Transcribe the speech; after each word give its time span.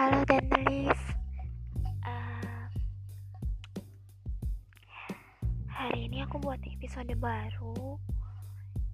Halo 0.00 0.24
Dendelis 0.24 0.96
uh, 2.08 2.64
Hari 5.68 6.08
ini 6.08 6.24
aku 6.24 6.40
buat 6.40 6.56
episode 6.64 7.12
baru 7.20 8.00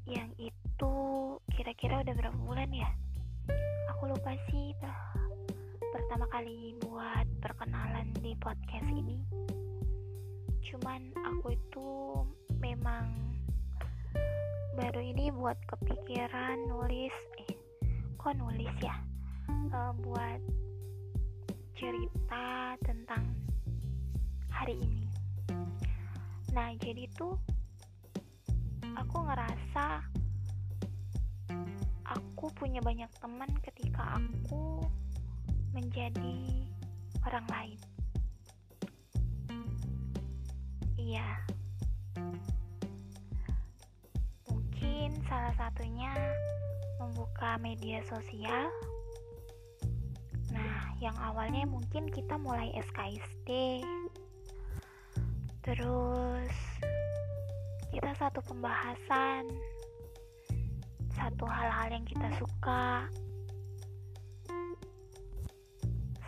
Yang 0.02 0.50
itu 0.50 0.94
kira-kira 1.54 2.02
udah 2.02 2.10
berapa 2.10 2.34
bulan 2.42 2.74
ya? 2.74 2.90
Aku 3.94 4.10
lupa 4.10 4.34
sih 4.50 4.74
Pertama 5.94 6.26
kali 6.26 6.74
buat 6.82 7.30
perkenalan 7.38 8.10
di 8.18 8.34
podcast 8.42 8.90
ini. 8.90 9.22
Cuman 10.66 11.14
aku 11.22 11.54
itu 11.54 11.90
memang 12.58 13.14
Baru 14.74 14.98
ini 14.98 15.30
buat 15.30 15.54
kepikiran 15.70 16.66
nulis 16.66 17.14
Eh 17.46 17.54
kok 18.18 18.34
nulis 18.34 18.74
ya? 18.82 18.98
Uh, 19.70 19.94
buat 20.02 20.65
cerita 21.76 22.72
tentang 22.80 23.20
hari 24.48 24.80
ini. 24.80 25.04
Nah, 26.56 26.72
jadi 26.80 27.04
tuh 27.12 27.36
aku 28.96 29.16
ngerasa 29.28 30.00
aku 32.08 32.48
punya 32.56 32.80
banyak 32.80 33.12
teman 33.20 33.52
ketika 33.60 34.16
aku 34.16 34.88
menjadi 35.76 36.64
orang 37.28 37.44
lain. 37.52 37.80
Iya. 40.96 41.28
Mungkin 44.48 45.20
salah 45.28 45.52
satunya 45.60 46.16
membuka 46.96 47.60
media 47.60 48.00
sosial 48.08 48.72
yang 51.02 51.16
awalnya 51.20 51.68
mungkin 51.68 52.08
kita 52.08 52.40
mulai 52.40 52.72
SKSD 52.76 53.82
terus 55.66 56.54
kita 57.92 58.10
satu 58.16 58.40
pembahasan 58.44 59.50
satu 61.16 61.44
hal-hal 61.48 61.88
yang 61.90 62.06
kita 62.06 62.28
suka 62.38 63.08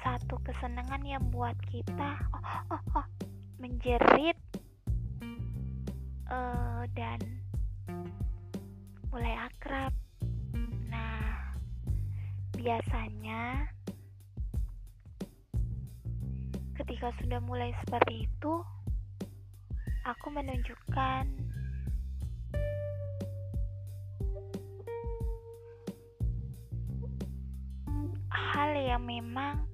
satu 0.05 0.41
kesenangan 0.45 1.05
yang 1.05 1.25
buat 1.29 1.57
kita 1.69 2.17
oh, 2.33 2.77
oh, 2.77 2.83
oh, 2.97 3.07
menjerit 3.61 4.39
uh, 6.31 6.85
dan 6.95 7.19
mulai 9.09 9.35
akrab. 9.41 9.93
Nah 10.89 11.57
biasanya 12.57 13.69
Ketika 16.89 17.13
sudah 17.21 17.37
mulai 17.45 17.69
seperti 17.85 18.25
itu, 18.25 18.65
aku 20.09 20.33
menunjukkan 20.33 21.25
hal 28.33 28.71
yang 28.73 29.05
memang 29.05 29.69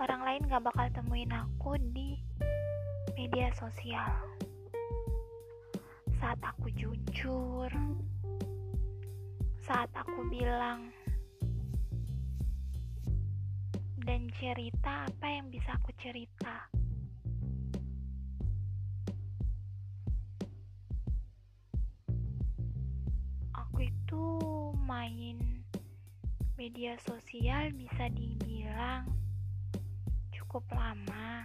orang 0.00 0.20
lain 0.24 0.48
gak 0.48 0.64
bakal 0.64 0.88
temuin 0.96 1.28
aku 1.28 1.76
di 1.92 2.16
media 3.12 3.52
sosial. 3.52 4.08
Saat 6.16 6.40
aku 6.40 6.72
jujur, 6.72 7.68
saat 9.60 9.92
aku 9.92 10.24
bilang 10.32 10.88
dan 14.08 14.24
cerita 14.40 15.04
apa 15.04 15.26
yang 15.28 15.52
bisa 15.52 15.76
aku 15.76 15.92
cerita. 16.00 16.64
Aku 23.52 23.84
itu 23.84 24.24
main 24.80 25.60
media 26.56 26.96
sosial 27.04 27.68
bisa 27.76 28.08
dibilang 28.08 29.12
cukup 30.32 30.64
lama. 30.72 31.44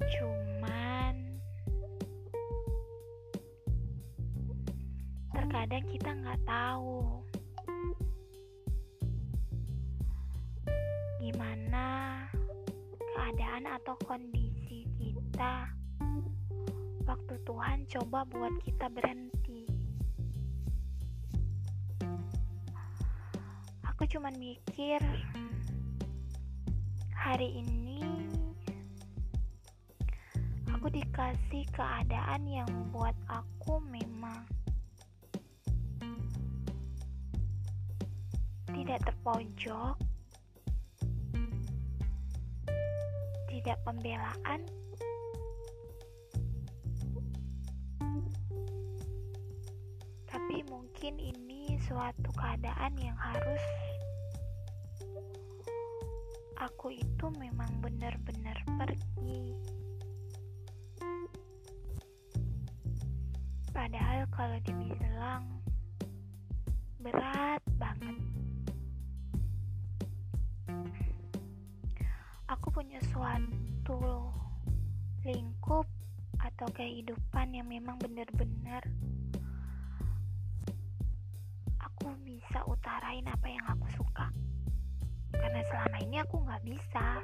Cuman 0.00 1.36
terkadang 5.36 5.84
kita 5.92 6.10
nggak 6.24 6.40
tahu 6.48 7.27
gimana 11.18 12.22
keadaan 13.18 13.66
atau 13.66 13.98
kondisi 14.06 14.86
kita 14.94 15.66
waktu 17.02 17.34
Tuhan 17.42 17.90
coba 17.90 18.22
buat 18.30 18.54
kita 18.62 18.86
berhenti. 18.86 19.66
Aku 23.82 24.06
cuman 24.06 24.30
mikir 24.38 25.02
hari 27.18 27.66
ini 27.66 27.98
aku 30.70 30.86
dikasih 30.86 31.66
keadaan 31.74 32.46
yang 32.46 32.70
buat 32.94 33.18
aku 33.26 33.82
memang 33.90 34.46
tidak 38.70 39.02
terpojok 39.02 40.07
tidak 43.68 43.84
pembelaan. 43.84 44.60
Tapi 50.24 50.64
mungkin 50.72 51.20
ini 51.20 51.76
suatu 51.84 52.32
keadaan 52.32 52.96
yang 52.96 53.12
harus 53.20 53.60
aku 56.56 56.96
itu 56.96 57.28
memang 57.36 57.68
benar-benar 57.84 58.56
pergi. 58.80 59.52
Padahal 63.68 64.24
kalau 64.32 64.56
dibilang 64.64 65.44
berat 67.04 67.60
banget 67.76 68.16
punya 72.78 73.02
suatu 73.10 74.30
lingkup 75.26 75.82
atau 76.38 76.68
kehidupan 76.78 77.50
yang 77.50 77.66
memang 77.66 77.98
benar-benar 77.98 78.86
aku 81.82 82.14
bisa 82.22 82.62
utarain 82.70 83.26
apa 83.26 83.50
yang 83.50 83.66
aku 83.66 83.82
suka. 83.98 84.30
Karena 85.34 85.58
selama 85.66 85.98
ini 86.06 86.22
aku 86.22 86.38
nggak 86.38 86.62
bisa 86.62 87.18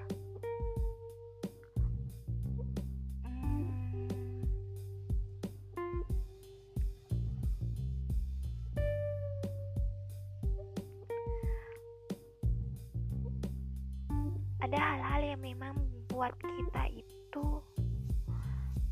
ada 14.75 14.91
hal-hal 14.91 15.23
yang 15.23 15.43
memang 15.55 15.77
buat 16.11 16.35
kita 16.43 16.83
itu 16.91 17.47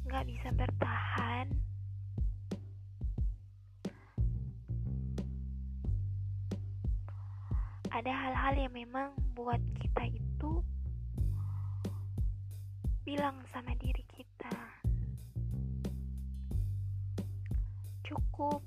nggak 0.06 0.24
bisa 0.30 0.54
bertahan. 0.54 1.50
Ada 7.90 8.12
hal-hal 8.14 8.54
yang 8.62 8.74
memang 8.78 9.10
buat 9.34 9.58
kita 9.82 10.06
itu 10.06 10.62
bilang 13.02 13.42
sama 13.50 13.74
diri 13.82 14.06
kita 14.14 14.54
cukup 18.06 18.62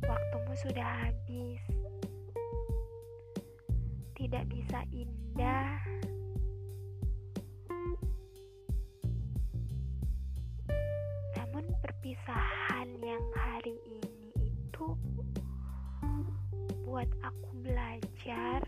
waktumu 0.00 0.56
sudah 0.56 0.88
habis 1.04 1.69
tidak 4.30 4.46
bisa 4.46 4.78
indah 4.94 5.74
namun 11.34 11.66
perpisahan 11.82 12.94
yang 13.02 13.26
hari 13.34 13.74
ini 13.90 14.54
itu 14.54 14.94
buat 16.86 17.10
aku 17.26 17.50
belajar 17.66 18.62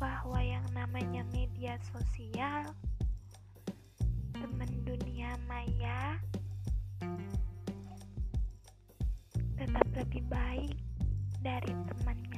bahwa 0.00 0.40
yang 0.40 0.64
namanya 0.72 1.20
media 1.28 1.76
sosial 1.92 2.64
teman 4.32 4.72
dunia 4.88 5.36
maya 5.44 6.16
tetap 9.60 9.84
lebih 9.92 10.24
baik 10.32 10.80
dari 11.44 11.76
teman 11.92 12.16
nyata 12.24 12.37